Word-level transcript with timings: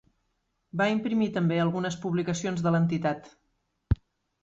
Va 0.81 0.87
imprimir 0.93 1.27
també 1.37 1.61
algunes 1.65 2.01
publicacions 2.07 2.67
de 2.69 2.77
l'entitat. 2.77 3.33